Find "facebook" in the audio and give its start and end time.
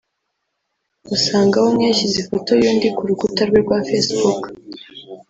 3.87-4.41